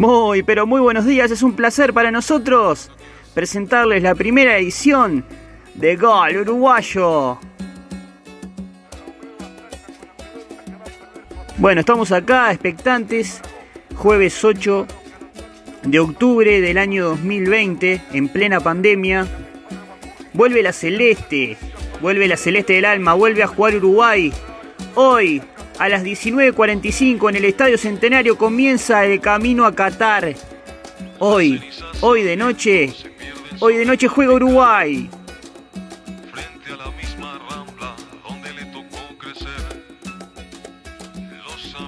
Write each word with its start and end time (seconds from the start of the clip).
Muy, 0.00 0.42
pero 0.42 0.66
muy 0.66 0.80
buenos 0.80 1.04
días, 1.04 1.30
es 1.30 1.42
un 1.42 1.52
placer 1.52 1.92
para 1.92 2.10
nosotros 2.10 2.90
presentarles 3.34 4.02
la 4.02 4.14
primera 4.14 4.56
edición 4.56 5.26
de 5.74 5.96
Gol 5.96 6.38
Uruguayo. 6.38 7.38
Bueno, 11.58 11.80
estamos 11.80 12.12
acá 12.12 12.50
expectantes, 12.50 13.42
jueves 13.94 14.42
8 14.42 14.86
de 15.82 16.00
octubre 16.00 16.62
del 16.62 16.78
año 16.78 17.10
2020, 17.10 18.00
en 18.14 18.28
plena 18.30 18.58
pandemia. 18.58 19.26
Vuelve 20.32 20.62
la 20.62 20.72
celeste, 20.72 21.58
vuelve 22.00 22.26
la 22.26 22.38
celeste 22.38 22.72
del 22.72 22.86
alma, 22.86 23.12
vuelve 23.12 23.42
a 23.42 23.48
jugar 23.48 23.76
Uruguay. 23.76 24.32
Hoy, 24.94 25.42
a 25.80 25.88
las 25.88 26.04
19.45 26.04 27.30
en 27.30 27.36
el 27.36 27.44
Estadio 27.46 27.78
Centenario 27.78 28.36
comienza 28.36 29.02
el 29.06 29.18
camino 29.18 29.64
a 29.64 29.74
Qatar. 29.74 30.34
Hoy, 31.18 31.58
hoy 32.02 32.22
de 32.22 32.36
noche, 32.36 32.92
hoy 33.60 33.78
de 33.78 33.86
noche 33.86 34.06
juega 34.06 34.34
Uruguay. 34.34 35.08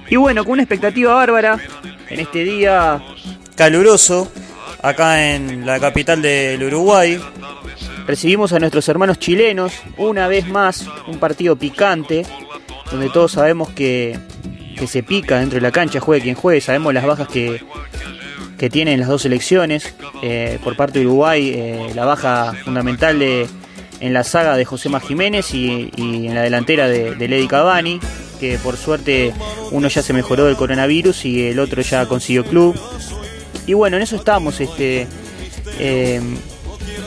Y 0.09 0.15
bueno, 0.15 0.43
con 0.43 0.53
una 0.53 0.63
expectativa 0.63 1.13
bárbara 1.13 1.59
en 2.09 2.19
este 2.19 2.43
día 2.43 2.99
caluroso, 3.55 4.31
acá 4.81 5.35
en 5.35 5.67
la 5.67 5.79
capital 5.79 6.19
del 6.19 6.63
Uruguay, 6.63 7.21
recibimos 8.07 8.53
a 8.53 8.59
nuestros 8.59 8.89
hermanos 8.89 9.19
chilenos, 9.19 9.73
una 9.97 10.27
vez 10.27 10.47
más, 10.47 10.87
un 11.05 11.19
partido 11.19 11.55
picante, 11.55 12.25
donde 12.91 13.09
todos 13.09 13.33
sabemos 13.33 13.69
que, 13.69 14.19
se 14.87 15.01
pica 15.01 15.39
dentro 15.39 15.55
de 15.55 15.61
la 15.61 15.71
cancha, 15.71 16.01
juegue 16.01 16.23
quien 16.23 16.35
juegue, 16.35 16.59
sabemos 16.59 16.93
las 16.93 17.05
bajas 17.05 17.29
que, 17.29 17.63
que 18.57 18.69
tienen 18.69 18.99
las 18.99 19.07
dos 19.07 19.21
selecciones. 19.21 19.95
Eh, 20.21 20.59
por 20.61 20.75
parte 20.75 20.99
de 20.99 21.05
Uruguay, 21.05 21.53
eh, 21.55 21.91
la 21.95 22.03
baja 22.03 22.53
fundamental 22.65 23.17
de, 23.17 23.47
en 24.01 24.13
la 24.13 24.25
saga 24.25 24.57
de 24.57 24.65
José 24.65 24.89
Jiménez 25.07 25.53
y, 25.53 25.89
en 25.95 26.35
la 26.35 26.41
delantera 26.41 26.89
de, 26.89 27.15
de 27.15 27.27
Lady 27.29 27.47
Cavani, 27.47 28.01
que 28.41 28.57
por 28.57 28.75
suerte 28.75 29.33
uno 29.71 29.87
ya 29.87 30.01
se 30.01 30.11
mejoró 30.11 30.45
del 30.45 30.57
coronavirus 30.57 31.23
y 31.23 31.47
el 31.47 31.59
otro 31.59 31.81
ya 31.81 32.05
consiguió 32.07 32.43
club. 32.43 32.77
Y 33.65 33.73
bueno, 33.73 33.95
en 33.95 34.03
eso 34.03 34.17
estamos, 34.17 34.59
este, 34.59 35.07
eh, 35.79 36.21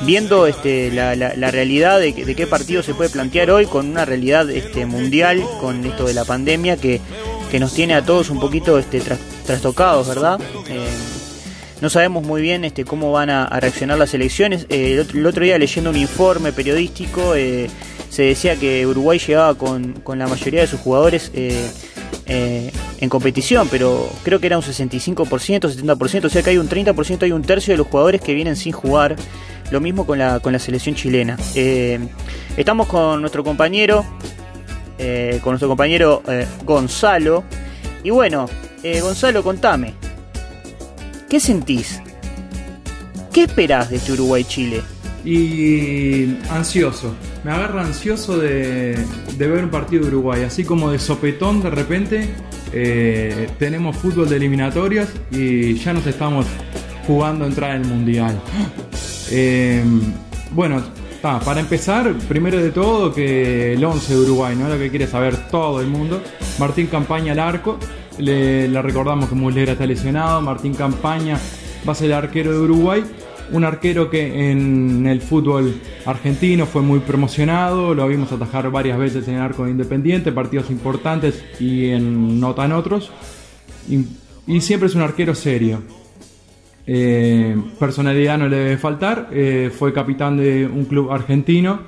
viendo 0.05 0.47
este, 0.47 0.91
la, 0.91 1.51
realidad 1.51 2.01
de, 2.01 2.13
qué 2.15 2.47
partido 2.47 2.83
se 2.83 2.95
puede 2.95 3.11
plantear 3.11 3.51
hoy 3.51 3.67
con 3.67 3.89
una 3.89 4.05
realidad 4.05 4.49
este, 4.51 4.87
mundial, 4.87 5.43
con 5.61 5.85
esto 5.85 6.07
de 6.07 6.15
la 6.15 6.25
pandemia 6.25 6.77
que, 6.77 7.01
nos 7.59 7.73
tiene 7.73 7.95
a 7.95 8.05
todos 8.05 8.29
un 8.29 8.39
poquito 8.39 8.79
este, 8.79 9.01
trastocados, 9.47 10.09
¿verdad? 10.09 10.39
Eh, 10.69 10.89
no 11.81 11.89
sabemos 11.89 12.23
muy 12.23 12.43
bien 12.43 12.67
este, 12.67 12.85
cómo 12.85 13.13
van 13.13 13.31
a, 13.31 13.49
reaccionar 13.61 13.97
las 13.97 14.13
elecciones. 14.13 14.67
Eh, 14.69 15.03
el, 15.15 15.25
otro, 15.27 15.43
día 15.43 15.57
leyendo 15.57 15.89
un 15.89 15.97
informe 15.97 16.53
periodístico 16.53 17.33
se 17.33 18.23
decía 18.23 18.57
que 18.57 18.87
Uruguay 18.87 19.19
llegaba 19.19 19.55
con, 19.55 19.95
la 20.07 20.27
mayoría 20.27 20.61
de 20.61 20.67
sus 20.67 20.81
jugadores 20.81 21.31
eh, 22.29 22.73
en 22.99 23.09
competición, 23.09 23.69
pero 23.71 24.11
creo 24.23 24.41
que 24.41 24.47
era 24.47 24.59
un 24.59 24.65
65%, 24.65 25.17
70%, 25.61 26.25
o 26.25 26.29
sea 26.29 26.43
que 26.43 26.51
hay 26.51 26.59
un 26.59 26.69
30%, 26.69 27.23
hay 27.23 27.33
un 27.33 27.43
tercio 27.43 27.73
de 27.73 27.79
los 27.79 27.87
jugadores 27.87 28.21
que 28.21 28.35
vienen 28.35 28.57
sin 28.57 28.73
jugar. 28.73 29.17
Lo 29.71 29.81
mismo 29.81 30.07
con 30.07 30.19
la, 30.19 30.41
con 30.41 30.53
la 30.53 30.59
selección 30.59 30.95
chilena. 30.95 31.37
Eh, 31.55 31.99
estamos 32.57 32.87
con 32.87 33.21
nuestro 33.21 33.43
compañero, 33.43 34.05
eh, 34.99 35.41
con 35.43 35.53
nuestro 35.53 35.69
compañero 35.69 36.23
Gonzalo. 36.65 37.45
Y 38.03 38.11
bueno, 38.11 38.47
Gonzalo, 39.03 39.43
contame. 39.43 39.95
¿Qué 41.29 41.41
sentís? 41.41 42.01
¿Qué 43.33 43.43
esperás 43.43 43.91
de 43.91 43.97
este 43.97 44.13
Uruguay-Chile? 44.13 44.83
Y 45.25 46.37
ansioso 46.51 47.15
me 47.47 47.53
agarra 47.53 47.83
ansioso 47.83 48.39
de, 48.39 48.99
ver 49.39 49.63
un 49.63 49.71
partido 49.71 50.03
de 50.03 50.09
Uruguay, 50.09 50.43
así 50.43 50.65
como 50.65 50.91
de 50.91 50.99
sopetón 50.99 51.63
de 51.63 51.71
repente 51.71 52.29
eh, 52.73 53.47
tenemos 53.61 53.97
fútbol 53.97 54.29
de 54.29 54.35
eliminatorias 54.35 55.09
y 55.31 55.75
ya 55.75 55.93
nos 55.93 56.05
estamos 56.09 56.45
jugando 57.07 57.45
a 57.45 57.49
entrar 57.49 57.77
en 57.77 57.83
el 57.83 57.89
Mundial. 57.89 58.43
Eh, 59.31 59.85
bueno, 60.53 60.83
para 61.21 61.61
empezar, 61.61 62.15
primero 62.29 62.59
de 62.59 62.71
todo 62.71 63.13
que 63.13 63.73
el 63.73 63.85
11 63.85 64.15
de 64.15 64.21
Uruguay, 64.21 64.57
¿no? 64.57 64.69
Lo 64.69 64.79
que 64.79 64.91
quiere 64.91 65.07
saber 65.07 65.49
todo 65.51 65.81
el 65.81 65.89
mundo. 65.89 66.23
Martín 66.59 66.87
Campaña 66.87 67.33
al 67.33 67.41
arco, 67.41 67.79
le, 68.19 68.69
le 68.69 68.83
recordamos 68.83 69.29
que 69.29 69.35
Muslera 69.35 69.73
está 69.73 69.87
lesionado, 69.87 70.41
Martín 70.41 70.75
Campaña 70.75 71.39
va 71.87 71.93
a 71.93 71.95
ser 71.95 72.07
el 72.07 72.15
arquero 72.15 72.53
de 72.53 72.59
Uruguay 72.61 73.05
un 73.53 73.65
arquero 73.65 74.11
que 74.11 74.51
en 74.51 75.07
el 75.07 75.21
fútbol 75.21 75.81
argentino 76.05 76.67
fue 76.67 76.83
muy 76.83 77.01
promocionado, 77.01 77.95
lo 77.95 78.07
vimos 78.09 78.33
atajar 78.33 78.71
varias 78.71 78.99
veces 78.99 79.29
en 79.29 79.35
el 79.35 79.41
arco 79.41 79.65
de 79.65 79.71
Independiente, 79.71 80.33
partidos 80.33 80.71
importantes 80.71 81.45
y 81.61 81.91
en 81.91 82.41
no 82.41 82.55
tan 82.55 82.73
otros. 82.73 83.11
Y, 83.89 84.61
siempre 84.61 84.89
es 84.89 84.95
un 84.95 85.03
arquero 85.03 85.35
serio. 85.35 85.83
Eh, 86.87 87.57
personalidad 87.81 88.39
no 88.39 88.49
le 88.49 88.57
debe 88.57 88.77
faltar, 88.79 89.29
eh, 89.33 89.71
fue 89.77 89.93
capitán 89.93 90.37
de 90.37 90.67
un 90.67 90.85
club 90.85 91.11
argentino 91.11 91.81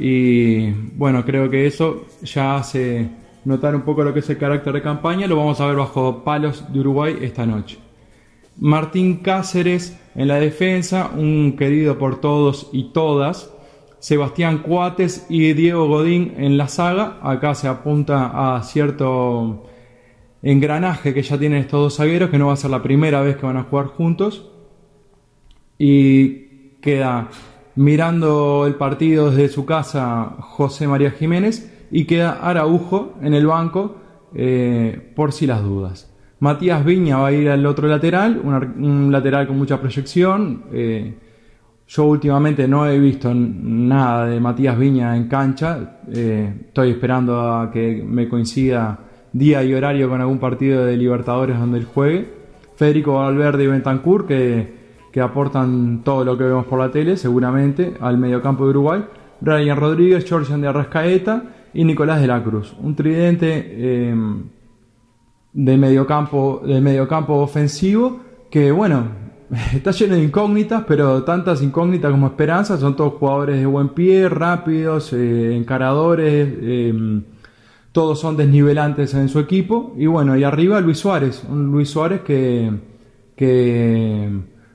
y 0.00 0.70
bueno, 0.70 1.24
creo 1.24 1.50
que 1.50 1.66
eso 1.66 2.06
ya 2.22 2.56
hace 2.56 3.06
notar 3.44 3.76
un 3.76 3.82
poco 3.82 4.02
lo 4.02 4.14
que 4.14 4.20
es 4.20 4.30
el 4.30 4.38
carácter 4.38 4.72
de 4.72 4.82
campaña, 4.82 5.26
lo 5.26 5.36
vamos 5.36 5.60
a 5.60 5.66
ver 5.66 5.76
bajo 5.76 6.24
palos 6.24 6.72
de 6.72 6.80
Uruguay 6.80 7.18
esta 7.20 7.44
noche. 7.44 7.78
Martín 8.58 9.16
Cáceres 9.16 9.98
en 10.14 10.28
la 10.28 10.36
defensa, 10.36 11.10
un 11.14 11.56
querido 11.56 11.98
por 11.98 12.20
todos 12.20 12.70
y 12.72 12.92
todas. 12.92 13.50
Sebastián 13.98 14.58
Cuates 14.58 15.26
y 15.28 15.54
Diego 15.54 15.88
Godín 15.88 16.34
en 16.36 16.56
la 16.56 16.68
saga. 16.68 17.18
Acá 17.22 17.54
se 17.54 17.68
apunta 17.68 18.56
a 18.56 18.62
cierto 18.62 19.66
engranaje 20.44 21.14
que 21.14 21.22
ya 21.22 21.38
tienen 21.38 21.58
estos 21.58 21.80
dos 21.80 21.96
zagueros, 21.96 22.30
que 22.30 22.38
no 22.38 22.48
va 22.48 22.52
a 22.52 22.56
ser 22.56 22.70
la 22.70 22.82
primera 22.82 23.22
vez 23.22 23.36
que 23.36 23.46
van 23.46 23.56
a 23.56 23.64
jugar 23.64 23.86
juntos. 23.86 24.50
Y 25.78 26.78
queda 26.80 27.28
mirando 27.74 28.66
el 28.66 28.74
partido 28.74 29.30
desde 29.30 29.48
su 29.48 29.64
casa 29.64 30.36
José 30.38 30.86
María 30.86 31.10
Jiménez 31.10 31.86
y 31.90 32.04
queda 32.04 32.38
Araujo 32.42 33.14
en 33.20 33.34
el 33.34 33.46
banco 33.46 33.96
eh, 34.34 35.12
por 35.16 35.32
si 35.32 35.46
las 35.46 35.62
dudas. 35.62 36.14
Matías 36.40 36.84
Viña 36.84 37.16
va 37.16 37.28
a 37.28 37.32
ir 37.32 37.48
al 37.48 37.64
otro 37.64 37.88
lateral, 37.88 38.40
un, 38.44 39.10
lateral 39.10 39.46
con 39.46 39.56
mucha 39.56 39.80
proyección. 39.80 40.64
Eh, 40.72 41.14
yo 41.86 42.04
últimamente 42.04 42.68
no 42.68 42.86
he 42.86 42.98
visto 42.98 43.32
nada 43.34 44.26
de 44.26 44.40
Matías 44.40 44.78
Viña 44.78 45.16
en 45.16 45.26
cancha. 45.26 46.00
Eh, 46.12 46.66
estoy 46.66 46.90
esperando 46.90 47.40
a 47.40 47.70
que 47.70 48.04
me 48.06 48.28
coincida 48.28 48.98
día 49.34 49.62
y 49.62 49.74
horario 49.74 50.08
con 50.08 50.22
algún 50.22 50.38
partido 50.38 50.86
de 50.86 50.96
Libertadores 50.96 51.58
donde 51.58 51.80
él 51.80 51.84
juegue. 51.84 52.32
Federico 52.76 53.14
Valverde 53.14 53.64
y 53.64 53.66
Bentancur 53.66 54.26
que, 54.26 54.72
que 55.12 55.20
aportan 55.20 56.02
todo 56.02 56.24
lo 56.24 56.38
que 56.38 56.44
vemos 56.44 56.64
por 56.66 56.78
la 56.78 56.90
tele, 56.90 57.18
seguramente, 57.18 57.94
al 58.00 58.16
mediocampo 58.16 58.64
de 58.64 58.70
Uruguay. 58.70 59.04
Ryan 59.42 59.76
Rodríguez, 59.76 60.24
Georgian 60.24 60.60
de 60.60 60.68
Arrascaeta 60.68 61.42
y 61.74 61.84
Nicolás 61.84 62.20
de 62.20 62.26
la 62.28 62.42
Cruz. 62.42 62.74
Un 62.80 62.94
tridente 62.94 63.66
eh, 63.66 64.14
de 65.52 65.76
mediocampo, 65.76 66.62
de 66.64 66.80
mediocampo 66.80 67.34
ofensivo 67.34 68.20
que, 68.50 68.72
bueno, 68.72 69.08
está 69.74 69.90
lleno 69.90 70.14
de 70.14 70.22
incógnitas, 70.22 70.84
pero 70.86 71.22
tantas 71.24 71.62
incógnitas 71.62 72.10
como 72.10 72.28
esperanzas. 72.28 72.80
Son 72.80 72.96
todos 72.96 73.14
jugadores 73.14 73.58
de 73.58 73.66
buen 73.66 73.90
pie, 73.90 74.28
rápidos, 74.28 75.12
eh, 75.12 75.56
encaradores, 75.56 76.48
em, 76.60 77.22
todos 77.94 78.20
son 78.20 78.36
desnivelantes 78.36 79.14
en 79.14 79.30
su 79.30 79.38
equipo. 79.38 79.94
Y 79.96 80.04
bueno, 80.04 80.36
y 80.36 80.44
arriba 80.44 80.82
Luis 80.82 80.98
Suárez, 80.98 81.42
un 81.48 81.72
Luis 81.72 81.88
Suárez 81.88 82.20
que, 82.20 82.70
que 83.34 84.30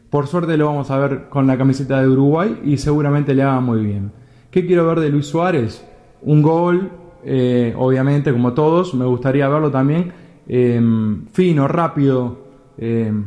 por 0.10 0.26
suerte 0.26 0.58
lo 0.58 0.66
vamos 0.66 0.90
a 0.90 0.98
ver 0.98 1.30
con 1.30 1.46
la 1.46 1.56
camiseta 1.56 2.02
de 2.02 2.08
Uruguay 2.08 2.62
y 2.64 2.78
seguramente 2.78 3.36
le 3.36 3.44
haga 3.44 3.60
muy 3.60 3.86
bien. 3.86 4.12
¿Qué 4.50 4.66
quiero 4.66 4.88
ver 4.88 5.00
de 5.00 5.10
Luis 5.10 5.28
Suárez? 5.28 5.86
Un 6.24 6.42
gol, 6.42 6.90
eh, 7.24 7.76
obviamente, 7.78 8.32
como 8.32 8.54
todos. 8.54 8.96
Me 8.96 9.06
gustaría 9.06 9.48
verlo 9.48 9.70
también 9.70 10.12
Em, 10.52 11.28
fino, 11.28 11.68
rápido, 11.68 12.40
em, 12.80 13.24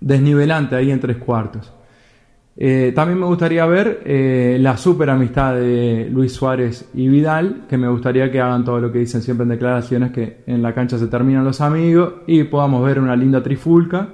desnivelante 0.00 0.74
ahí 0.74 0.90
en 0.90 0.98
tres 0.98 1.18
cuartos. 1.18 1.72
Eh, 2.58 2.92
también 2.94 3.20
me 3.20 3.26
gustaría 3.26 3.66
ver 3.66 4.02
eh, 4.06 4.56
la 4.60 4.78
super 4.78 5.10
amistad 5.10 5.54
de 5.54 6.08
Luis 6.10 6.32
Suárez 6.32 6.88
y 6.94 7.06
Vidal, 7.08 7.66
que 7.68 7.76
me 7.76 7.88
gustaría 7.88 8.30
que 8.32 8.40
hagan 8.40 8.64
todo 8.64 8.80
lo 8.80 8.90
que 8.90 9.00
dicen 9.00 9.20
siempre 9.20 9.44
en 9.44 9.50
declaraciones, 9.50 10.10
que 10.12 10.42
en 10.46 10.62
la 10.62 10.74
cancha 10.74 10.98
se 10.98 11.08
terminan 11.08 11.44
los 11.44 11.60
amigos 11.60 12.14
y 12.26 12.44
podamos 12.44 12.82
ver 12.84 12.98
una 12.98 13.14
linda 13.14 13.42
trifulca. 13.42 14.08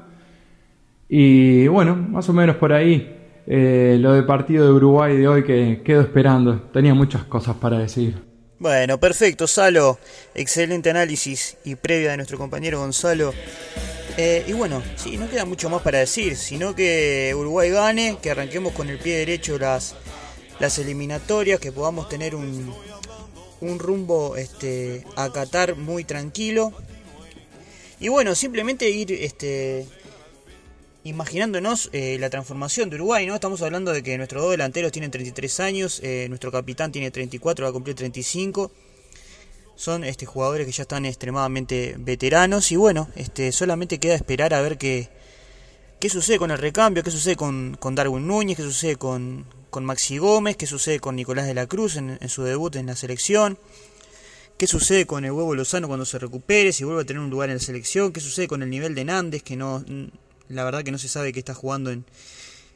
Y 1.09 1.69
bueno, 1.69 1.95
más 1.95 2.29
o 2.29 2.33
menos 2.33 2.57
por 2.57 2.73
ahí 2.73 3.17
eh, 3.47 3.97
lo 4.01 4.13
de 4.13 4.23
partido 4.23 4.67
de 4.67 4.73
Uruguay 4.73 5.17
de 5.17 5.29
hoy 5.29 5.45
que 5.45 5.83
quedo 5.85 6.01
esperando. 6.01 6.63
Tenía 6.73 6.95
muchas 6.95 7.25
cosas 7.25 7.57
para 7.57 7.79
decir. 7.79 8.17
Bueno, 8.59 8.99
perfecto, 8.99 9.47
Salo. 9.47 9.99
Excelente 10.35 10.91
análisis 10.91 11.57
y 11.65 11.75
previa 11.75 12.13
de 12.13 12.17
nuestro 12.17 12.39
compañero 12.39 12.79
Gonzalo. 12.79 13.33
Eh, 14.17 14.45
y 14.47 14.53
bueno, 14.53 14.83
sí, 14.97 15.17
no 15.17 15.29
queda 15.29 15.45
mucho 15.45 15.71
más 15.71 15.83
para 15.83 15.99
decir, 15.99 16.37
sino 16.37 16.75
que 16.75 17.35
Uruguay 17.35 17.71
gane, 17.71 18.19
que 18.21 18.31
arranquemos 18.31 18.73
con 18.73 18.89
el 18.89 18.99
pie 18.99 19.17
derecho 19.17 19.59
las, 19.59 19.95
las 20.59 20.79
eliminatorias, 20.79 21.59
que 21.61 21.73
podamos 21.73 22.09
tener 22.09 22.35
un, 22.35 22.75
un 23.63 23.79
rumbo 23.79 24.37
este, 24.37 25.05
a 25.17 25.33
Qatar 25.33 25.77
muy 25.77 26.05
tranquilo. 26.05 26.73
Y 28.01 28.09
bueno, 28.09 28.35
simplemente 28.35 28.91
ir 28.91 29.13
este, 29.13 29.87
imaginándonos 31.05 31.89
eh, 31.93 32.17
la 32.19 32.31
transformación 32.31 32.91
de 32.91 32.97
Uruguay, 32.97 33.27
¿no? 33.27 33.35
Estamos 33.35 33.63
hablando 33.63 33.93
de 33.93 34.03
que 34.03 34.17
nuestros 34.19 34.43
dos 34.43 34.51
delanteros 34.51 34.93
tienen 34.93 35.11
33 35.11 35.61
años, 35.61 36.01
eh, 36.03 36.27
nuestro 36.29 36.53
capitán 36.53 36.93
tiene 36.93 37.11
34, 37.11 37.65
va 37.65 37.71
a 37.71 37.73
cumplir 37.73 37.97
35. 37.97 38.71
Son 39.75 40.05
este, 40.05 40.27
jugadores 40.27 40.67
que 40.67 40.73
ya 40.73 40.83
están 40.83 41.07
extremadamente 41.07 41.97
veteranos 41.99 42.71
y 42.73 42.77
bueno, 42.77 43.09
este, 43.17 43.53
solamente 43.53 43.99
queda 43.99 44.15
esperar 44.15 44.55
a 44.55 44.61
ver 44.61 44.79
qué, 44.79 45.09
qué 46.03 46.09
sucede 46.09 46.39
con 46.39 46.51
el 46.51 46.59
recambio, 46.59 47.03
qué 47.03 47.11
sucede 47.11 47.37
con, 47.37 47.77
con 47.79 47.95
Darwin 47.95 48.27
Núñez, 48.27 48.57
qué 48.57 48.63
sucede 48.65 48.97
con, 48.97 49.47
con, 49.71 49.85
Maxi 49.85 50.19
Gómez, 50.19 50.57
qué 50.57 50.67
sucede 50.67 50.99
con 50.99 51.17
Nicolás 51.17 51.47
de 51.47 51.55
la 51.55 51.67
Cruz 51.67 51.97
en, 51.97 52.19
su 52.29 52.43
debut 52.43 52.75
en 52.77 52.87
la 52.87 52.97
selección. 52.97 53.59
¿Qué 54.59 54.67
sucede 54.67 55.07
con 55.07 55.25
el 55.25 55.33
huevo 55.33 55.55
Lozano 55.55 55.89
cuando 55.89 56.05
se 56.05 56.19
recupere? 56.19 56.73
Si 56.73 56.83
vuelve 56.83 57.03
a 57.03 57.05
tener 57.05 57.23
un 57.23 57.31
lugar 57.31 57.51
en 57.51 57.57
la 57.57 57.63
selección. 57.63 58.13
¿Qué 58.13 58.21
sucede 58.21 58.49
con 58.49 58.63
el 58.63 58.71
nivel 58.71 58.95
de 58.95 59.05
Nández? 59.05 59.43
Que 59.43 59.57
no, 59.57 59.85
la 60.49 60.65
verdad 60.65 60.83
que 60.83 60.91
no 60.91 60.99
se 60.99 61.09
sabe 61.09 61.33
que 61.33 61.39
está 61.39 61.55
jugando 61.55 61.91
en, 61.91 62.05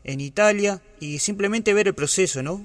en 0.04 0.20
Italia. 0.20 0.80
Y 1.00 1.18
simplemente 1.18 1.74
ver 1.74 1.88
el 1.88 1.94
proceso, 1.94 2.42
¿no? 2.42 2.64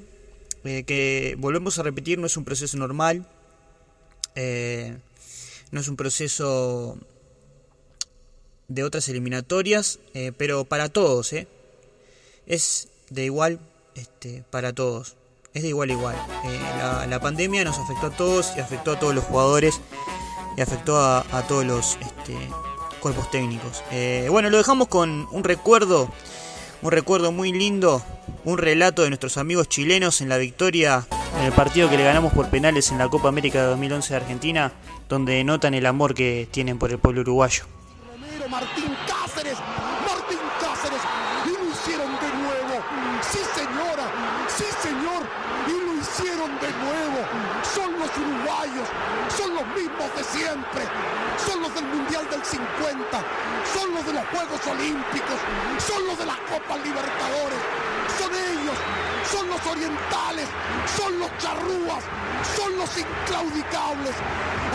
Eh, 0.64 0.84
que 0.84 1.36
volvemos 1.40 1.80
a 1.80 1.84
repetir, 1.84 2.20
no 2.20 2.28
es 2.28 2.38
un 2.38 2.46
proceso 2.46 2.78
normal. 2.78 3.28
Eh, 4.36 4.98
no 5.72 5.80
es 5.80 5.88
un 5.88 5.96
proceso 5.96 6.98
de 8.68 8.84
otras 8.84 9.08
eliminatorias, 9.10 10.00
eh, 10.14 10.32
pero 10.38 10.66
para 10.66 10.90
todos, 10.90 11.34
¿eh? 11.34 11.48
Es 12.48 12.88
de 13.10 13.26
igual 13.26 13.60
este, 13.96 14.44
para 14.50 14.74
todos. 14.74 15.16
Es 15.54 15.64
de 15.64 15.70
igual 15.70 15.90
a 15.90 15.94
igual. 15.94 16.16
Eh, 16.46 16.60
la, 16.78 17.06
la, 17.08 17.20
pandemia 17.20 17.66
nos 17.66 17.78
afectó 17.78 18.08
a 18.08 18.16
todos 18.16 18.54
y 18.56 18.62
afectó 18.62 18.92
a 18.92 19.00
todos 19.00 19.14
los 19.14 19.26
jugadores 19.26 19.82
y 20.58 20.62
afectó 20.62 20.98
a, 20.98 21.26
a 21.32 21.48
todos 21.48 21.66
los 21.66 21.98
este, 22.02 22.38
cuerpos 23.02 23.30
técnicos. 23.32 23.84
Bueno, 24.30 24.50
lo 24.50 24.58
dejamos 24.58 24.88
con 24.88 25.28
un 25.32 25.44
recuerdo, 25.44 26.10
un 26.82 26.92
recuerdo 26.92 27.34
muy 27.34 27.52
lindo, 27.52 28.02
un 28.46 28.58
relato 28.58 29.04
de 29.04 29.10
nuestros 29.10 29.38
amigos 29.38 29.68
chilenos 29.68 30.22
en 30.22 30.30
la 30.30 30.38
victoria 30.38 31.06
en 31.38 31.46
el 31.46 31.52
partido 31.54 31.90
que 31.90 31.98
le 31.98 32.04
ganamos 32.04 32.34
por 32.34 32.50
penales 32.50 32.92
en 32.92 32.98
la 32.98 33.08
Copa 33.08 33.30
América 33.30 33.62
de 33.62 33.68
2011 33.68 34.14
de 34.14 34.20
Argentina, 34.20 34.72
donde 35.10 35.44
notan 35.44 35.74
el 35.74 35.86
amor 35.86 36.14
que 36.14 36.48
tienen 36.52 36.78
por 36.78 36.92
el 36.92 37.00
pueblo 37.00 37.22
uruguayo. 37.22 37.64
Martín 38.50 38.94
Cáceres, 39.08 39.58
Martín 40.06 40.44
Cáceres, 40.60 41.02
y 41.46 41.52
lo 41.56 41.72
hicieron 41.72 42.12
de 42.20 42.30
nuevo. 42.36 42.84
Sí, 43.22 43.40
señora, 43.56 44.06
sí, 44.52 44.66
señor, 44.84 45.24
y 45.68 45.72
lo 45.72 46.02
hicieron 46.02 46.52
de 46.60 46.68
nuevo. 46.84 47.20
Son 47.64 47.92
los 47.98 48.12
uruguayos, 48.12 48.88
son 49.32 49.56
los 49.56 49.66
mismos 49.72 50.10
de 50.18 50.24
siempre, 50.24 50.84
son 51.40 51.62
los 51.62 51.74
del 51.74 51.86
Mundial 51.86 52.28
del 52.30 52.44
50, 52.44 53.24
son 53.72 53.94
los 53.96 54.06
de 54.06 54.14
los 54.14 54.26
Juegos 54.28 54.68
Olímpicos, 54.68 55.40
son 55.80 56.06
los 56.08 56.18
de 56.20 56.26
las 56.26 56.40
Copas 56.52 56.80
Libertadores, 56.84 57.62
son 58.20 58.32
ellos, 58.36 58.78
son 59.30 59.50
los 59.50 59.66
orientales, 59.66 60.48
son 60.98 61.20
los 61.20 61.30
charrúas, 61.38 62.04
son 62.56 62.78
los 62.78 62.90
inclaudicables. 62.98 64.16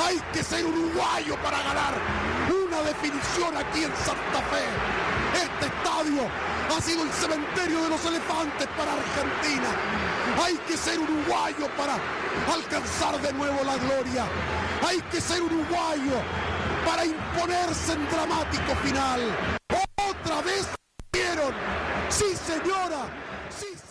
Hay 0.05 0.21
que 0.33 0.43
ser 0.43 0.65
uruguayo 0.65 1.37
para 1.43 1.63
ganar 1.63 1.95
una 2.51 2.83
definición 2.83 3.57
aquí 3.57 3.85
en 3.85 3.93
Santa 3.97 4.41
Fe. 4.51 4.65
Este 5.35 5.67
estadio 5.67 6.23
ha 6.77 6.81
sido 6.81 7.03
el 7.03 7.11
cementerio 7.13 7.83
de 7.85 7.91
los 7.91 8.05
elefantes 8.05 8.69
para 8.77 8.93
Argentina. 8.93 9.69
Hay 10.45 10.57
que 10.67 10.77
ser 10.77 10.99
uruguayo 10.99 11.69
para 11.77 11.99
alcanzar 12.53 13.21
de 13.21 13.33
nuevo 13.33 13.65
la 13.65 13.77
gloria. 13.77 14.27
Hay 14.87 15.01
que 15.11 15.21
ser 15.21 15.43
uruguayo 15.43 16.21
para 16.85 17.05
imponerse 17.05 17.93
en 17.93 18.09
dramático 18.11 18.75
final. 18.85 19.21
Otra 20.11 20.43
vez 20.43 20.69
vieron. 21.13 21.55
Sí, 22.09 22.37
señora. 22.47 23.09
Sí, 23.51 23.67
señora. 23.67 23.86